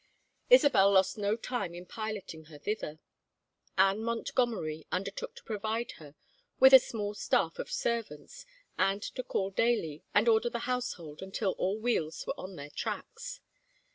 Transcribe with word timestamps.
Isabel 0.49 0.91
lost 0.93 1.15
no 1.19 1.35
time 1.37 1.75
in 1.75 1.85
piloting 1.85 2.45
her 2.45 2.57
thither. 2.57 2.97
Anne 3.77 4.03
Montgomery 4.03 4.87
undertook 4.91 5.35
to 5.35 5.43
provide 5.43 5.91
her 5.99 6.15
with 6.59 6.73
a 6.73 6.79
small 6.79 7.13
staff 7.13 7.59
of 7.59 7.69
servants, 7.69 8.43
and 8.79 9.03
to 9.03 9.21
call 9.21 9.51
daily 9.51 10.03
and 10.11 10.27
order 10.27 10.49
the 10.49 10.61
household 10.65 11.21
until 11.21 11.51
all 11.59 11.77
wheels 11.79 12.23
were 12.25 12.33
on 12.35 12.55
their 12.55 12.71
tracks. 12.71 13.41